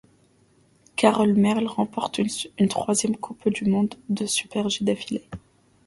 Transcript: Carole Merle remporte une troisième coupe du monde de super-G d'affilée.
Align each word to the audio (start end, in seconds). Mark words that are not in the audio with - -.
Carole 0.95 1.35
Merle 1.35 1.67
remporte 1.67 2.19
une 2.57 2.67
troisième 2.67 3.15
coupe 3.17 3.47
du 3.49 3.65
monde 3.65 3.93
de 4.09 4.25
super-G 4.25 4.83
d'affilée. 4.83 5.29